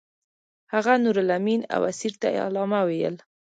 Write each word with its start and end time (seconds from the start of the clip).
هغه 0.73 0.93
نورالامین 1.03 1.61
او 1.75 1.81
اسیر 1.91 2.13
ته 2.21 2.27
علامه 2.45 2.81
ویل. 2.87 3.15